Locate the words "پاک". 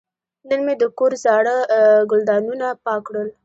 2.85-3.01